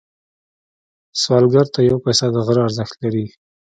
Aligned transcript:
سوالګر 1.21 1.67
ته 1.73 1.79
یو 1.89 1.97
پيسه 2.05 2.25
د 2.33 2.35
غره 2.45 2.61
ارزښت 2.67 2.95
لري 3.03 3.25